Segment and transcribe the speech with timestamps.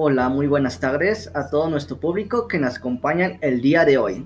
[0.00, 4.24] Hola, muy buenas tardes a todo nuestro público que nos acompañan el día de hoy.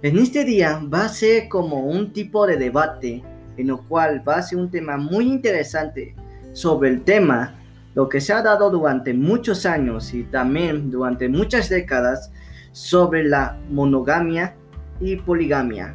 [0.00, 3.22] En este día va a ser como un tipo de debate
[3.58, 6.14] en el cual va a ser un tema muy interesante
[6.54, 7.60] sobre el tema,
[7.94, 12.32] lo que se ha dado durante muchos años y también durante muchas décadas
[12.70, 14.56] sobre la monogamia
[14.98, 15.94] y poligamia.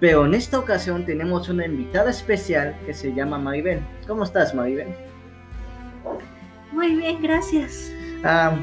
[0.00, 3.80] Pero en esta ocasión tenemos una invitada especial que se llama Maribel.
[4.06, 4.88] ¿Cómo estás, Maribel?
[6.72, 7.92] Muy bien, gracias.
[8.26, 8.56] Ah,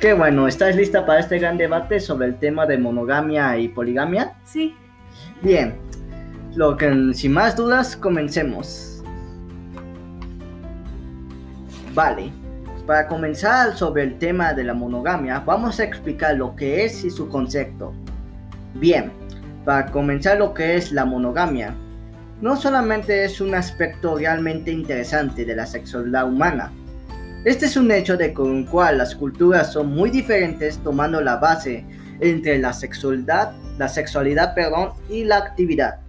[0.00, 4.32] qué bueno, ¿estás lista para este gran debate sobre el tema de monogamia y poligamia?
[4.42, 4.74] Sí.
[5.40, 5.76] Bien,
[6.56, 9.04] lo que sin más dudas, comencemos.
[11.94, 12.32] Vale,
[12.88, 17.10] para comenzar sobre el tema de la monogamia, vamos a explicar lo que es y
[17.10, 17.94] su concepto.
[18.74, 19.12] Bien,
[19.64, 21.72] para comenzar lo que es la monogamia,
[22.40, 26.72] no solamente es un aspecto realmente interesante de la sexualidad humana,
[27.44, 31.36] este es un hecho de con el cual las culturas son muy diferentes tomando la
[31.36, 31.84] base
[32.20, 36.00] entre la sexualidad, la sexualidad perdón, y la actividad.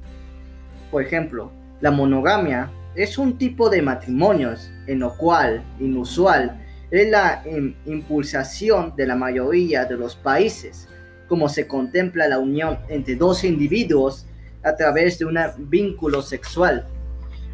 [0.91, 6.57] Por ejemplo, la monogamia es un tipo de matrimonios en lo cual, inusual,
[6.89, 7.43] es la
[7.85, 10.87] impulsación de la mayoría de los países,
[11.27, 14.25] como se contempla la unión entre dos individuos
[14.63, 16.85] a través de un vínculo sexual,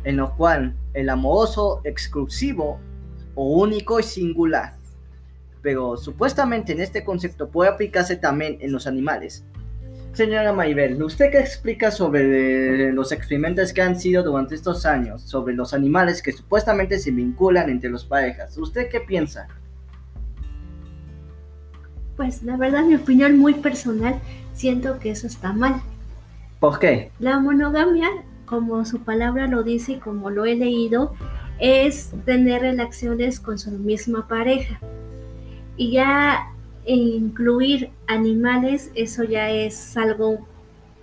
[0.03, 2.79] en lo cual el amoroso exclusivo
[3.35, 4.75] o único y singular.
[5.61, 9.43] Pero supuestamente en este concepto puede aplicarse también en los animales.
[10.13, 15.53] Señora Maribel, ¿usted qué explica sobre los experimentos que han sido durante estos años sobre
[15.53, 18.57] los animales que supuestamente se vinculan entre los parejas?
[18.57, 19.47] ¿Usted qué piensa?
[22.17, 24.19] Pues la verdad, mi opinión muy personal,
[24.53, 25.81] siento que eso está mal.
[26.59, 27.09] ¿Por qué?
[27.19, 28.09] La monogamia,
[28.45, 31.15] como su palabra lo dice y como lo he leído,
[31.61, 34.79] es tener relaciones con su misma pareja.
[35.77, 36.47] Y ya
[36.85, 40.39] incluir animales, eso ya es algo,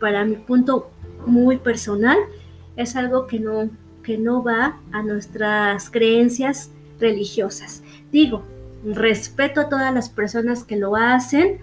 [0.01, 0.91] para mi punto
[1.27, 2.19] muy personal,
[2.77, 3.71] es algo que no,
[4.03, 7.83] que no va a nuestras creencias religiosas.
[8.11, 8.43] Digo,
[8.85, 11.59] respeto a todas las personas que lo hacen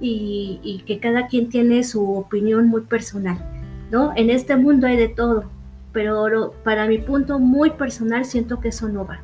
[0.00, 3.38] y, y que cada quien tiene su opinión muy personal,
[3.92, 4.12] ¿no?
[4.16, 5.44] En este mundo hay de todo,
[5.92, 9.20] pero para mi punto muy personal siento que eso no va.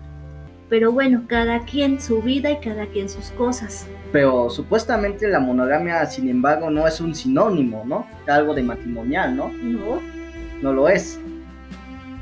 [0.69, 3.87] Pero bueno, cada quien su vida y cada quien sus cosas.
[4.11, 8.07] Pero supuestamente la monogamia, sin embargo, no es un sinónimo, ¿no?
[8.27, 9.49] Algo de matrimonial, ¿no?
[9.49, 10.01] No.
[10.61, 11.21] No lo es.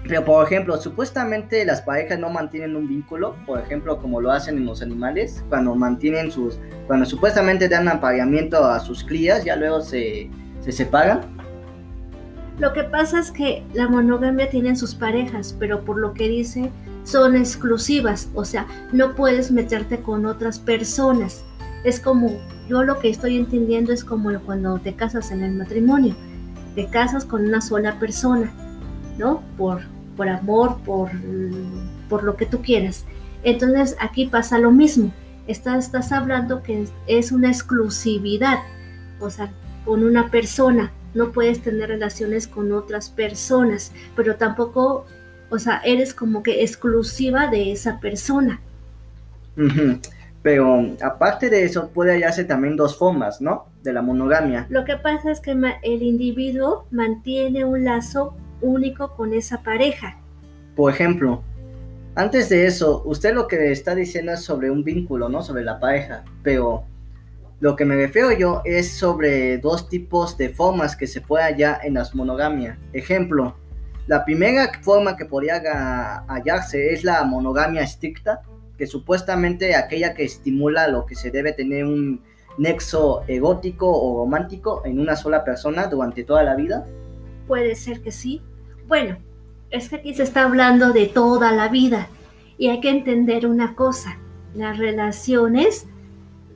[0.07, 4.59] Pero por ejemplo, supuestamente las parejas no mantienen un vínculo, por ejemplo, como lo hacen
[4.59, 9.81] en los animales, cuando mantienen sus, cuando supuestamente dan apareamiento a sus crías, ya luego
[9.81, 10.29] se,
[10.61, 11.34] se separan.
[12.59, 16.71] Lo que pasa es que la monogamia tiene sus parejas, pero por lo que dice
[17.03, 21.45] son exclusivas, o sea, no puedes meterte con otras personas.
[21.85, 22.39] Es como,
[22.69, 26.15] yo lo que estoy entendiendo es como cuando te casas en el matrimonio,
[26.75, 28.53] te casas con una sola persona,
[29.19, 29.43] ¿no?
[29.59, 29.83] Por,
[30.17, 31.11] por amor, por,
[32.09, 33.05] por lo que tú quieras.
[33.43, 35.13] Entonces aquí pasa lo mismo,
[35.47, 38.61] estás, estás hablando que es una exclusividad,
[39.21, 39.53] o sea,
[39.85, 45.07] con una persona, no puedes tener relaciones con otras personas, pero tampoco,
[45.51, 48.61] o sea, eres como que exclusiva de esa persona.
[50.43, 53.67] Pero aparte de eso, puede hallarse también dos formas, ¿no?
[53.83, 54.67] De la monogamia.
[54.69, 55.53] Lo que pasa es que
[55.83, 60.19] el individuo mantiene un lazo único con esa pareja.
[60.77, 61.43] Por ejemplo,
[62.15, 65.43] antes de eso, usted lo que está diciendo es sobre un vínculo, ¿no?
[65.43, 66.85] Sobre la pareja, pero
[67.65, 71.81] lo que me refiero yo es sobre dos tipos de formas que se puede hallar
[71.83, 72.77] en las monogamias.
[72.93, 73.57] Ejemplo,
[74.07, 75.63] la primera forma que podría
[76.29, 78.43] hallarse es la monogamia estricta,
[78.77, 82.21] que supuestamente aquella que estimula lo que se debe tener un
[82.59, 86.87] nexo egótico o romántico en una sola persona durante toda la vida.
[87.47, 88.43] Puede ser que sí.
[88.87, 89.17] Bueno,
[89.71, 92.09] es que aquí se está hablando de toda la vida
[92.59, 94.19] y hay que entender una cosa,
[94.55, 95.87] las relaciones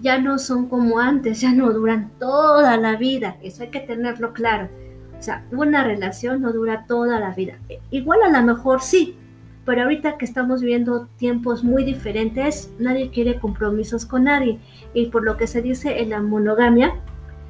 [0.00, 4.32] ya no son como antes, ya no duran toda la vida, eso hay que tenerlo
[4.32, 4.68] claro.
[5.18, 7.58] O sea, una relación no dura toda la vida.
[7.90, 9.16] Igual a lo mejor sí,
[9.64, 14.60] pero ahorita que estamos viviendo tiempos muy diferentes, nadie quiere compromisos con nadie.
[14.94, 16.94] Y por lo que se dice en la monogamia,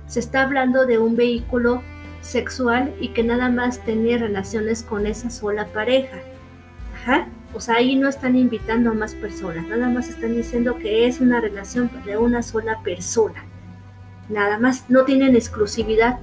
[0.06, 1.82] se está hablando de un vehículo
[2.22, 6.16] sexual y que nada más tenía relaciones con esa sola pareja.
[6.94, 7.28] Ajá.
[7.54, 11.20] O sea, ahí no están invitando a más personas, nada más están diciendo que es
[11.20, 13.44] una relación de una sola persona.
[14.28, 16.18] Nada más, no tienen exclusividad.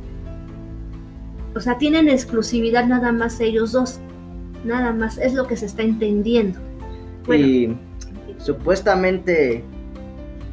[1.56, 4.00] O sea, tienen exclusividad nada más ellos dos.
[4.64, 6.60] Nada más, es lo que se está entendiendo.
[7.28, 7.76] y
[8.38, 9.64] supuestamente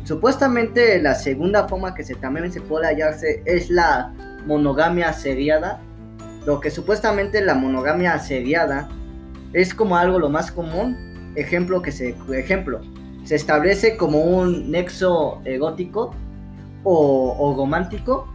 [0.05, 4.13] supuestamente la segunda forma que se, también se puede hallarse es la
[4.47, 5.81] monogamia seriada.
[6.45, 8.89] Lo que supuestamente la monogamia seriada
[9.53, 11.33] es como algo lo más común.
[11.35, 12.81] Ejemplo que se ejemplo
[13.25, 16.15] se establece como un nexo egótico
[16.83, 18.29] o, o romántico.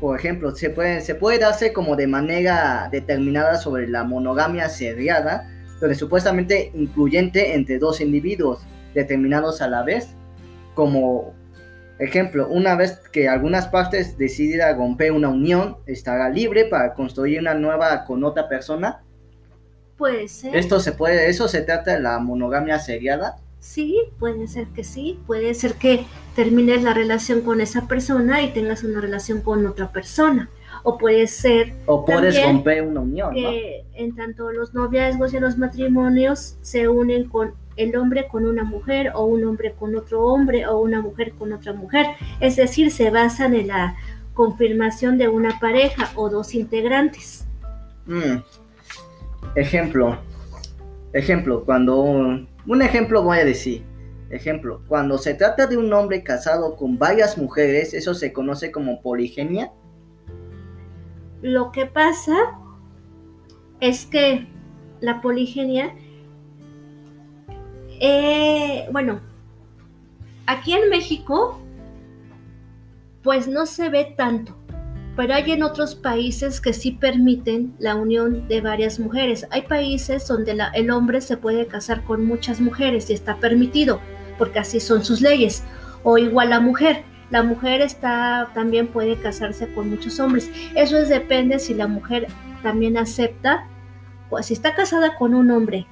[0.00, 5.48] Por ejemplo, se puede, se puede darse como de manera determinada sobre la monogamia seriada,
[5.80, 8.60] donde supuestamente incluyente entre dos individuos
[8.94, 10.08] determinados a la vez,
[10.74, 11.34] como
[11.98, 17.54] ejemplo, una vez que algunas partes decidan romper una unión, estará libre para construir una
[17.54, 19.02] nueva con otra persona.
[20.00, 20.56] Puede ser.
[20.56, 23.36] Esto se puede, eso se trata de la monogamia seriada.
[23.58, 28.48] Sí, puede ser que sí, puede ser que termines la relación con esa persona y
[28.54, 30.48] tengas una relación con otra persona.
[30.84, 31.74] O puede ser...
[31.84, 33.34] O puedes romper una unión.
[33.34, 38.64] Que en tanto los noviazgos y los matrimonios se unen con el hombre con una
[38.64, 42.06] mujer o un hombre con otro hombre o una mujer con otra mujer.
[42.40, 43.96] Es decir, se basan en la
[44.32, 47.44] confirmación de una pareja o dos integrantes.
[48.06, 48.38] Mm.
[49.54, 50.18] Ejemplo.
[51.12, 52.00] Ejemplo, cuando...
[52.02, 53.84] Un ejemplo voy a decir.
[54.30, 59.00] Ejemplo, cuando se trata de un hombre casado con varias mujeres, eso se conoce como
[59.02, 59.72] poligenia.
[61.42, 62.36] Lo que pasa
[63.80, 64.46] es que
[65.00, 65.94] la poligenia
[68.00, 69.20] eh, bueno,
[70.46, 71.60] aquí en México,
[73.22, 74.56] pues no se ve tanto,
[75.20, 79.46] pero hay en otros países que sí permiten la unión de varias mujeres.
[79.50, 84.00] Hay países donde el hombre se puede casar con muchas mujeres y está permitido,
[84.38, 85.62] porque así son sus leyes.
[86.04, 87.02] O igual la mujer.
[87.28, 90.50] La mujer está, también puede casarse con muchos hombres.
[90.74, 92.26] Eso es, depende si la mujer
[92.62, 93.66] también acepta,
[94.30, 95.86] pues si está casada con un hombre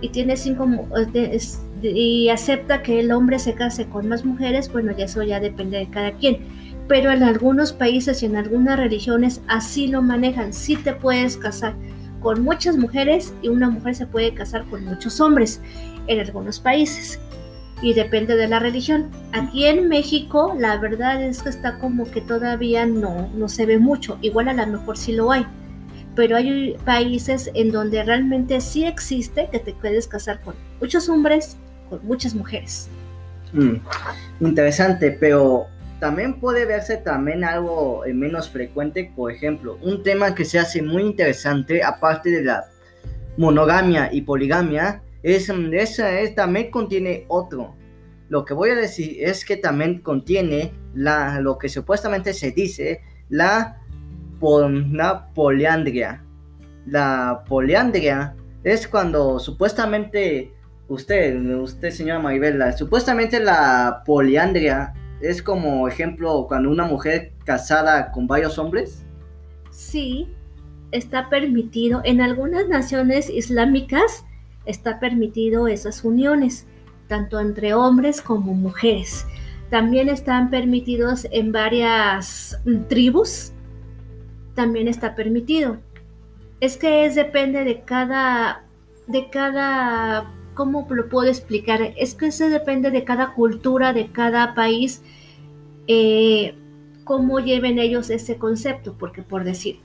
[0.00, 0.68] y tiene cinco
[1.80, 5.78] y acepta que el hombre se case con más mujeres, bueno, ya eso ya depende
[5.78, 6.57] de cada quien.
[6.88, 10.52] Pero en algunos países y en algunas religiones así lo manejan.
[10.52, 11.74] Sí te puedes casar
[12.20, 15.60] con muchas mujeres y una mujer se puede casar con muchos hombres
[16.06, 17.20] en algunos países.
[17.82, 19.10] Y depende de la religión.
[19.32, 23.78] Aquí en México la verdad es que está como que todavía no, no se ve
[23.78, 24.18] mucho.
[24.22, 25.46] Igual a lo mejor sí lo hay
[26.18, 31.56] pero hay países en donde realmente sí existe que te puedes casar con muchos hombres,
[31.88, 32.88] con muchas mujeres.
[33.52, 33.76] Mm,
[34.40, 35.68] interesante, pero
[36.00, 40.82] también puede verse también algo eh, menos frecuente, por ejemplo, un tema que se hace
[40.82, 42.66] muy interesante, aparte de la
[43.36, 47.74] monogamia y poligamia, es, esa es, también contiene otro.
[48.28, 53.00] Lo que voy a decir es que también contiene la, lo que supuestamente se dice,
[53.28, 53.78] la
[54.40, 56.22] una poliandria.
[56.86, 60.52] La poliandria es cuando supuestamente
[60.88, 68.26] usted, usted señora Maribela, supuestamente la poliandria es como ejemplo cuando una mujer casada con
[68.26, 69.04] varios hombres.
[69.70, 70.28] Sí,
[70.92, 72.00] está permitido.
[72.04, 74.24] En algunas naciones islámicas
[74.64, 76.66] está permitido esas uniones,
[77.08, 79.26] tanto entre hombres como mujeres.
[79.70, 83.52] También están permitidos en varias tribus
[84.58, 85.78] también está permitido.
[86.58, 88.64] Es que es depende de cada,
[89.06, 91.94] de cada, ¿cómo lo puedo explicar?
[91.96, 95.02] Es que se depende de cada cultura, de cada país,
[95.86, 96.56] eh,
[97.04, 99.78] cómo lleven ellos ese concepto, porque por decir,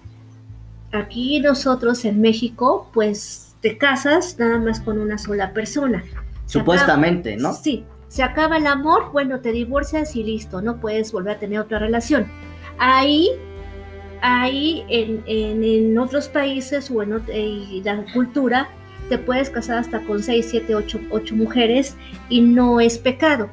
[0.92, 6.03] aquí nosotros en México, pues te casas nada más con una sola persona.
[6.48, 7.53] Supuestamente, ¿no?
[7.53, 11.60] Sí, se acaba el amor, bueno, te divorcias y listo, no puedes volver a tener
[11.60, 12.25] otra relación.
[12.80, 13.30] Ahí
[14.24, 17.12] ahí en, otros países o en
[17.84, 18.70] la cultura
[19.10, 21.95] te puedes casar hasta con 6, 7, 8, mujeres
[22.29, 23.50] y no es pecado.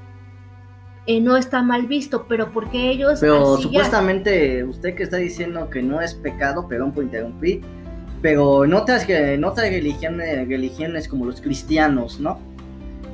[1.06, 3.18] Eh, no está mal visto, pero porque ellos...
[3.20, 7.62] Pero supuestamente usted que está diciendo que no es pecado, perdón por interrumpir,
[8.22, 12.38] pero en otras, en otras religiones, religiones como los cristianos, ¿no?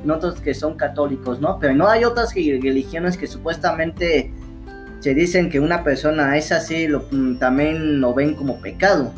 [0.03, 1.57] En otros que son católicos, ¿no?
[1.59, 4.31] Pero no hay otras religiones que supuestamente
[4.99, 9.13] se dicen que una persona es así, lo, mm, también lo ven como pecado.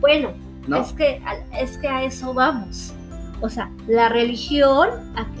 [0.00, 0.32] Bueno,
[0.68, 1.22] es, que,
[1.58, 2.92] es que a eso vamos.
[3.40, 4.90] O sea, la religión,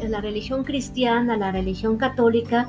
[0.08, 2.68] la religión cristiana, la religión católica,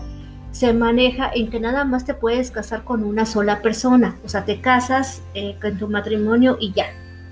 [0.52, 4.16] se maneja en que nada más te puedes casar con una sola persona.
[4.24, 6.86] O sea, te casas eh, con tu matrimonio y ya,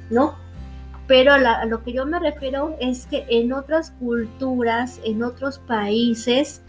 [0.10, 0.36] ¿no?
[1.06, 6.64] Pero a, lo que yo me refiero es que en otras culturas, en otros países,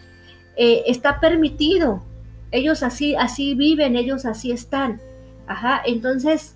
[0.57, 2.03] eh, está permitido
[2.53, 5.01] ellos así, así viven, ellos así están.
[5.47, 6.55] Ajá, entonces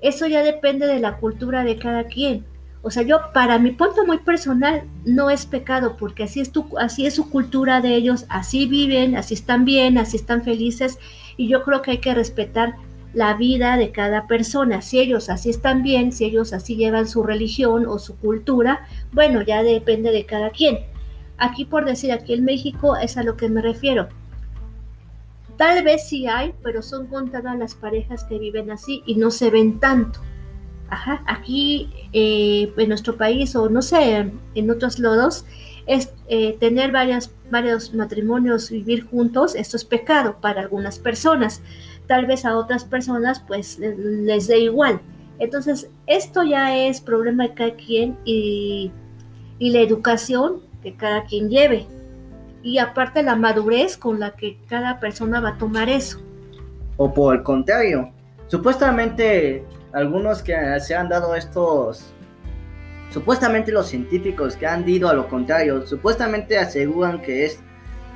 [0.00, 2.44] eso ya depende de la cultura de cada quien.
[2.82, 6.66] O sea, yo para mi punto muy personal no es pecado porque así es tu,
[6.78, 10.98] así es su cultura de ellos, así viven, así están bien, así están felices
[11.36, 12.76] y yo creo que hay que respetar
[13.12, 14.80] la vida de cada persona.
[14.80, 19.42] Si ellos así están bien, si ellos así llevan su religión o su cultura, bueno,
[19.42, 20.78] ya depende de cada quien.
[21.36, 24.08] Aquí por decir, aquí en México es a lo que me refiero.
[25.60, 29.50] Tal vez sí hay, pero son contadas las parejas que viven así y no se
[29.50, 30.18] ven tanto.
[30.88, 35.44] Ajá, aquí eh, en nuestro país o no sé, en otros lodos,
[35.86, 41.60] es eh, tener varios matrimonios, vivir juntos, esto es pecado para algunas personas.
[42.06, 45.02] Tal vez a otras personas pues les dé igual.
[45.38, 48.90] Entonces, esto ya es problema de cada quien y,
[49.58, 51.86] y la educación que cada quien lleve.
[52.62, 56.20] Y aparte la madurez con la que cada persona va a tomar eso.
[56.96, 58.12] O por el contrario,
[58.48, 62.12] supuestamente algunos que se han dado estos,
[63.10, 67.60] supuestamente los científicos que han ido a lo contrario, supuestamente aseguran que es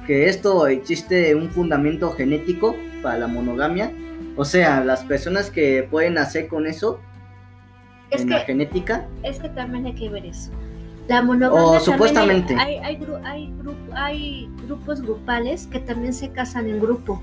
[0.06, 3.92] que esto existe un fundamento genético para la monogamia.
[4.36, 7.00] O sea, las personas que pueden hacer con eso
[8.10, 9.08] es en que, la genética.
[9.22, 10.50] Es que también hay que ver eso.
[11.08, 11.78] La monogamia.
[11.78, 12.54] O supuestamente.
[12.54, 13.54] Hay, hay, hay,
[13.94, 17.22] hay, grupos grupales que también se casan en grupo.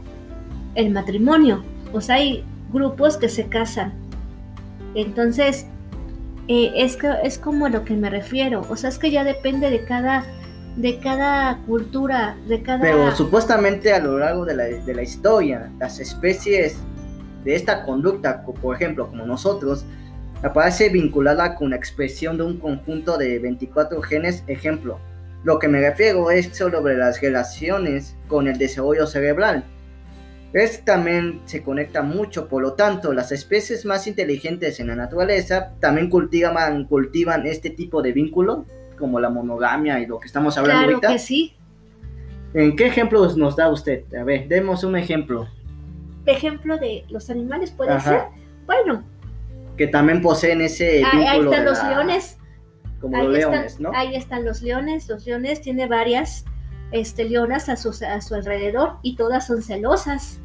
[0.76, 1.64] El matrimonio.
[1.92, 3.94] O sea, hay grupos que se casan
[4.96, 5.66] entonces,
[6.48, 8.66] eh, es, que, es como a lo que me refiero.
[8.70, 10.26] O sea, es que ya depende de cada,
[10.76, 12.82] de cada cultura, de cada...
[12.82, 16.78] Pero supuestamente a lo largo de la, de la historia, las especies
[17.44, 19.86] de esta conducta, por ejemplo, como nosotros,
[20.43, 24.43] aparece vinculada con la expresión de un conjunto de 24 genes.
[24.48, 25.00] Ejemplo,
[25.43, 29.63] lo que me refiero es sobre las relaciones con el desarrollo cerebral.
[30.53, 35.71] Este también se conecta mucho, por lo tanto, las especies más inteligentes en la naturaleza
[35.79, 38.65] también cultivan, cultivan este tipo de vínculo,
[39.00, 41.13] como la monogamia y lo que estamos hablando claro ahorita.
[41.13, 41.53] que sí.
[42.53, 44.03] ¿En qué ejemplos nos da usted?
[44.13, 45.48] A ver, demos un ejemplo.
[46.25, 48.10] Ejemplo de los animales puede Ajá.
[48.10, 48.21] ser.
[48.65, 49.03] Bueno.
[49.82, 51.28] Que también poseen ese ahí, vínculo.
[51.32, 52.38] Ahí están los la, leones.
[53.00, 53.92] Como ahí los están, leones, ¿no?
[53.96, 55.10] Ahí están los leones.
[55.10, 56.46] Los leones tiene varias
[56.92, 60.40] este, leonas a su, a su alrededor y todas son celosas.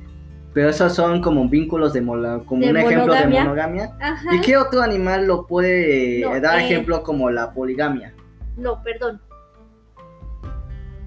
[0.55, 3.45] Pero esos son como vínculos de mola, como De un ejemplo de monogamia.
[3.45, 3.97] monogamia.
[4.01, 4.35] Ajá.
[4.35, 8.15] ¿Y qué otro animal lo puede No, dar eh, ejemplo como la poligamia?
[8.57, 9.21] No, perdón.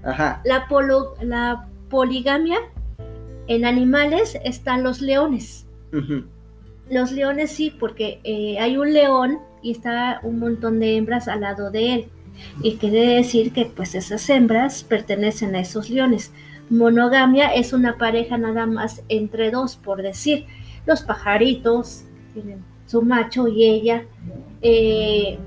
[0.04, 0.40] Ajá.
[0.44, 2.58] La, polo- la poligamia
[3.48, 5.66] en animales están los leones.
[5.92, 6.26] ujú.
[6.90, 11.42] Los leones sí, porque eh, hay un león y está un montón de hembras al
[11.42, 12.08] lado de él.
[12.62, 16.32] Y quiere decir que pues esas hembras pertenecen a esos leones.
[16.68, 20.46] Monogamia es una pareja nada más entre dos, por decir.
[20.86, 22.02] Los pajaritos
[22.34, 24.04] tienen su macho y ella.
[24.62, 25.38] Eh,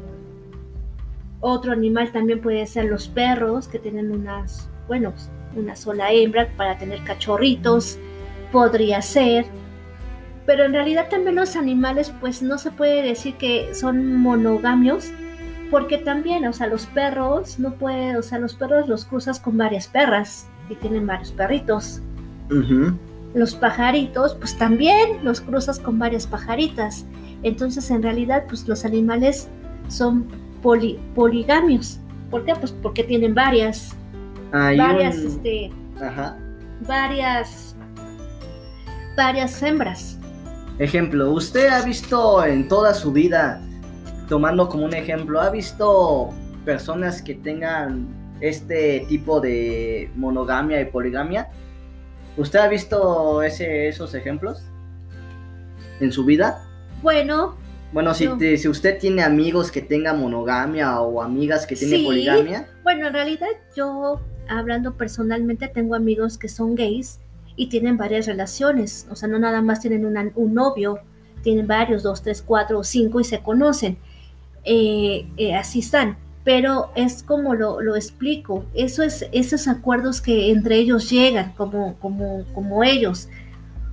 [1.41, 5.13] otro animal también puede ser los perros, que tienen unas, bueno,
[5.55, 7.97] una sola hembra para tener cachorritos.
[8.51, 9.45] Podría ser.
[10.45, 15.11] Pero en realidad también los animales, pues no se puede decir que son monogamios,
[15.71, 19.57] porque también, o sea, los perros no puede, o sea, los perros los cruzas con
[19.57, 22.01] varias perras y tienen varios perritos.
[23.33, 27.05] Los pajaritos, pues también los cruzas con varias pajaritas.
[27.41, 29.47] Entonces, en realidad, pues los animales
[29.87, 30.27] son
[30.61, 31.99] poli- poligamios.
[32.29, 32.53] ¿Por qué?
[32.55, 33.95] Pues porque tienen varias,
[34.51, 35.71] Hay varias, un- este,
[36.01, 36.37] Ajá.
[36.87, 37.75] varias,
[39.17, 40.19] varias hembras.
[40.79, 43.61] Ejemplo, usted ha visto en toda su vida,
[44.27, 46.29] tomando como un ejemplo, ha visto
[46.65, 48.07] personas que tengan
[48.41, 51.49] este tipo de monogamia y poligamia.
[52.37, 54.63] ¿Usted ha visto ese, esos ejemplos
[55.99, 56.63] en su vida?
[57.01, 57.55] Bueno,
[57.93, 58.39] Bueno, si, No.
[58.39, 62.05] te- si usted tiene amigos que tengan monogamia o amigas que tienen Sí.
[62.05, 67.19] poligamia, Bueno, en realidad yo, hablando personalmente, tengo amigos que son gays
[67.55, 69.07] y tienen varias relaciones.
[69.11, 70.99] O sea, no nada más tienen una- un novio,
[71.43, 73.97] tienen varios, dos, tres, cuatro o cinco y se conocen.
[74.65, 76.17] Eh, eh, así están.
[76.43, 81.95] Pero es como lo, lo explico, eso es esos acuerdos que entre ellos llegan, como,
[81.99, 83.29] como, como ellos.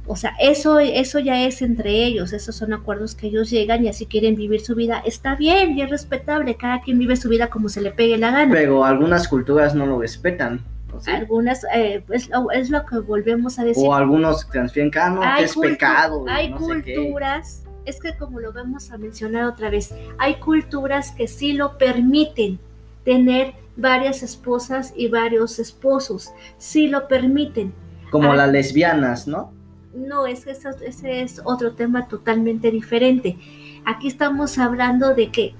[0.07, 3.88] O sea, eso, eso ya es entre ellos, esos son acuerdos que ellos llegan y
[3.88, 5.00] así quieren vivir su vida.
[5.07, 8.33] Está bien y es respetable, cada quien vive su vida como se le pegue la
[8.33, 8.52] gana.
[8.52, 10.64] pero algunas culturas no lo respetan.
[11.09, 13.85] Algunas, eh, es, lo, es lo que volvemos a decir.
[13.87, 16.25] O algunos transfieren ah, no, que es pecado.
[16.28, 21.26] Hay no culturas, es que como lo vamos a mencionar otra vez, hay culturas que
[21.28, 22.59] sí lo permiten
[23.04, 27.73] tener varias esposas y varios esposos, sí lo permiten.
[28.11, 29.52] Como las lesbianas, ¿no?
[29.95, 33.37] No, es que ese es otro tema totalmente diferente.
[33.85, 35.54] Aquí estamos hablando de que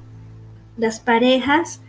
[0.77, 1.81] las parejas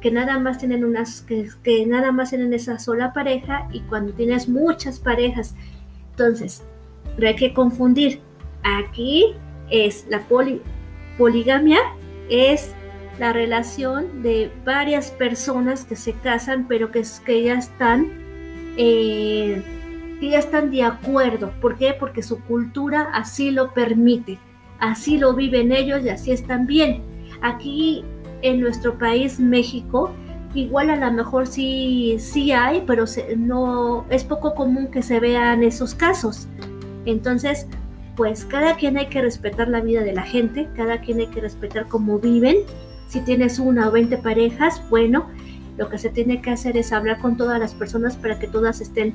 [0.00, 4.48] que nada más tienen unas, que, nada más tienen esa sola pareja y cuando tienes
[4.48, 5.54] muchas parejas.
[6.10, 6.62] Entonces,
[7.16, 8.20] no hay que confundir.
[8.62, 9.34] Aquí
[9.70, 10.22] es la
[11.16, 11.80] poligamia,
[12.28, 12.72] es
[13.18, 18.06] la relación de varias personas que se casan, pero que, que ya están,
[18.76, 19.62] eh,
[20.20, 21.52] que ya están de acuerdo.
[21.60, 21.94] ¿Por qué?
[21.98, 24.38] Porque su cultura así lo permite,
[24.78, 27.02] así lo viven ellos y así están bien.
[27.40, 28.04] Aquí
[28.42, 30.10] en nuestro país, México,
[30.54, 33.04] igual a lo mejor sí, sí hay, pero
[33.36, 36.48] no es poco común que se vean esos casos.
[37.04, 37.66] Entonces,
[38.16, 41.40] pues cada quien hay que respetar la vida de la gente, cada quien hay que
[41.40, 42.56] respetar cómo viven.
[43.06, 45.28] Si tienes una o veinte parejas, bueno,
[45.76, 48.80] lo que se tiene que hacer es hablar con todas las personas para que todas
[48.80, 49.14] estén,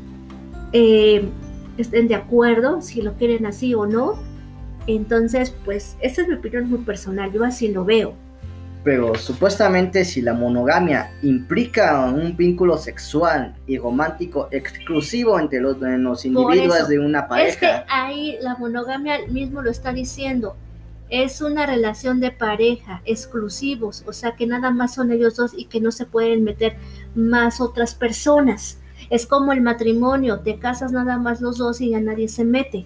[0.71, 1.27] eh,
[1.77, 4.15] estén de acuerdo, si lo quieren así o no.
[4.87, 8.13] Entonces, pues esa es mi opinión muy personal, yo así lo veo.
[8.83, 16.89] Pero supuestamente si la monogamia implica un vínculo sexual y romántico exclusivo entre los, individuos
[16.89, 17.47] de una pareja.
[17.47, 20.57] Es que ahí la monogamia mismo lo está diciendo.
[21.09, 25.65] Es una relación de pareja, exclusivos, o sea que nada más son ellos dos y
[25.65, 26.75] que no se pueden meter
[27.15, 28.79] más otras personas.
[29.09, 32.85] Es como el matrimonio, te casas nada más los dos y ya nadie se mete.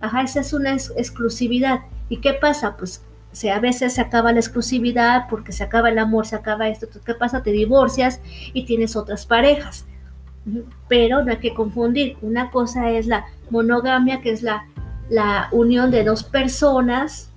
[0.00, 1.80] Ajá, esa es una exclusividad.
[2.08, 2.76] ¿Y qué pasa?
[2.76, 3.02] Pues
[3.38, 6.88] sea, a veces se acaba la exclusividad porque se acaba el amor, se acaba esto,
[7.04, 7.42] ¿qué pasa?
[7.42, 8.20] Te divorcias
[8.52, 9.86] y tienes otras parejas.
[10.88, 14.66] Pero no hay que confundir, una cosa es la monogamia, que es la,
[15.08, 17.30] la unión de dos personas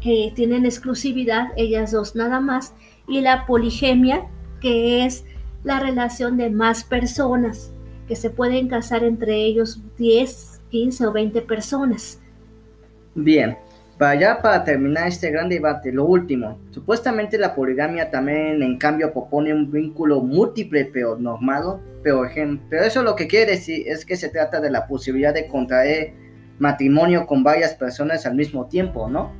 [0.00, 2.72] que tienen exclusividad, ellas dos nada más,
[3.08, 4.26] y la poligemia,
[4.60, 5.24] que es
[5.64, 7.72] la relación de más personas,
[8.06, 12.20] que se pueden casar entre ellos 10, 15 o 20 personas.
[13.14, 13.56] Bien,
[13.98, 19.12] para ya para terminar este gran debate, lo último, supuestamente la poligamia también en cambio
[19.12, 22.22] propone un vínculo múltiple pero normado, pero,
[22.68, 26.24] pero eso lo que quiere decir es que se trata de la posibilidad de contraer
[26.58, 29.32] matrimonio con varias personas al mismo tiempo, ¿no?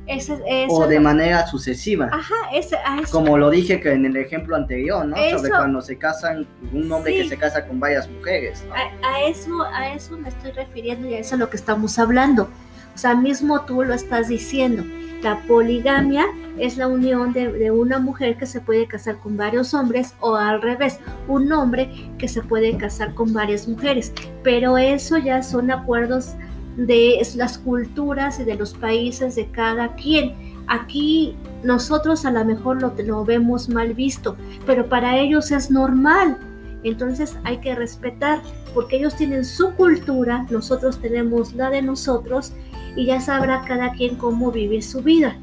[0.69, 2.09] o de manera sucesiva.
[2.11, 2.77] Ajá, ese,
[3.11, 5.15] Como lo dije que en el ejemplo anterior, ¿no?
[5.37, 8.65] Sobre cuando se casan, un hombre que se casa con varias mujeres.
[9.01, 12.49] A, eso, a eso me estoy refiriendo y a eso es lo que estamos hablando.
[12.95, 14.83] O sea, mismo tú lo estás diciendo.
[15.21, 16.27] La poligamia
[16.57, 20.61] es la unión de, una mujer que se puede casar con varios hombres o al
[20.61, 24.13] revés, un hombre que se puede casar con varias mujeres.
[24.43, 26.35] Pero eso ya son acuerdos
[26.77, 30.33] de las culturas y de los países de cada quien.
[30.67, 36.37] Aquí nosotros a lo mejor lo, lo vemos mal visto, pero para ellos es normal.
[36.83, 38.41] Entonces hay que respetar,
[38.73, 42.53] porque ellos tienen su cultura, nosotros tenemos la de nosotros
[42.95, 45.37] y ya sabrá cada quien cómo vivir su vida.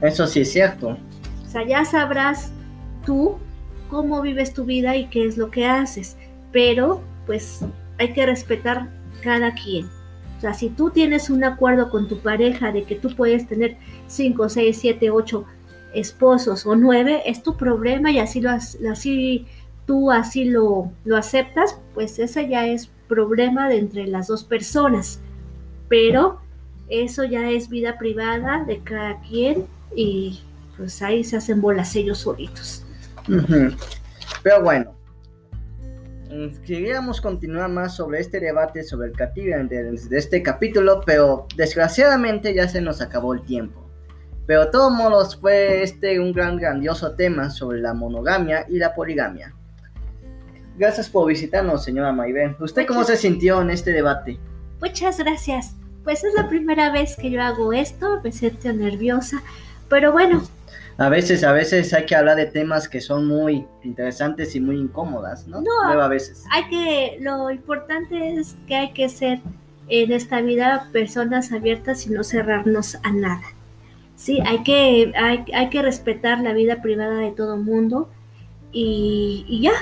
[0.00, 0.98] Eso sí es cierto.
[1.44, 2.52] O sea, ya sabrás
[3.04, 3.36] tú
[3.88, 6.16] cómo vives tu vida y qué es lo que haces,
[6.52, 7.60] pero pues
[7.98, 8.88] hay que respetar
[9.22, 9.86] cada quien.
[10.38, 13.76] O sea, si tú tienes un acuerdo con tu pareja de que tú puedes tener
[14.08, 15.44] 5, 6, 7, 8
[15.94, 19.46] esposos o 9, es tu problema y así, lo, así
[19.86, 25.20] tú así lo, lo aceptas, pues ese ya es problema de entre las dos personas
[25.88, 26.40] pero
[26.88, 30.40] eso ya es vida privada de cada quien y
[30.76, 32.84] pues ahí se hacen bolas ellos solitos.
[34.42, 34.94] Pero bueno,
[36.66, 42.68] queríamos continuar más sobre este debate sobre el cautiverio de, este capítulo, pero desgraciadamente ya
[42.68, 43.80] se nos acabó el tiempo.
[44.46, 48.94] Pero de todos modos fue este un gran grandioso tema sobre la monogamia y la
[48.94, 49.54] poligamia.
[50.76, 52.56] Gracias por visitarnos, señora Maybén.
[52.60, 54.38] ¿Usted cómo se sintió en este debate?
[54.84, 55.74] Muchas gracias.
[56.02, 59.42] Pues es la primera vez que yo hago esto, me siento nerviosa,
[59.88, 60.42] pero bueno.
[60.98, 64.76] A veces, a veces hay que hablar de temas que son muy interesantes y muy
[64.76, 65.62] incómodas, ¿no?
[65.62, 66.44] No, a veces.
[66.50, 69.40] Hay que, lo importante es que hay que ser
[69.88, 73.46] en esta vida personas abiertas y no cerrarnos a nada.
[74.16, 78.10] Sí, hay que, hay, hay que respetar la vida privada de todo mundo
[78.70, 79.72] y, y ya,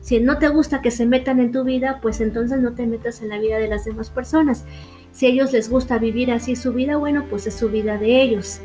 [0.00, 3.20] si no te gusta que se metan en tu vida, pues entonces no te metas
[3.22, 4.64] en la vida de las demás personas.
[5.12, 8.22] Si a ellos les gusta vivir así su vida, bueno, pues es su vida de
[8.22, 8.60] ellos.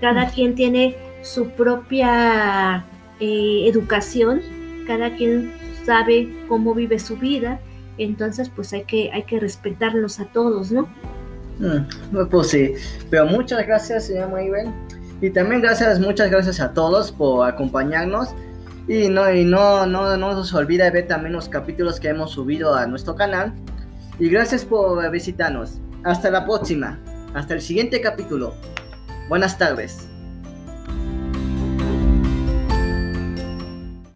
[0.00, 2.84] Cada quien tiene su propia
[3.20, 4.40] eh, educación,
[4.86, 5.52] cada quien
[5.84, 7.60] sabe cómo vive su vida,
[7.98, 10.88] entonces pues hay que, hay que respetarlos a todos, ¿no?
[11.58, 12.72] Mm, pues sí,
[13.10, 14.68] pero muchas gracias, señor Maybel.
[15.20, 18.30] Y también gracias, muchas gracias a todos por acompañarnos.
[18.90, 22.74] Y no, y no, no, no nos olvide ver también los capítulos que hemos subido
[22.74, 23.52] a nuestro canal.
[24.18, 25.78] Y gracias por visitarnos.
[26.02, 26.98] Hasta la próxima.
[27.32, 28.52] Hasta el siguiente capítulo.
[29.28, 30.09] Buenas tardes.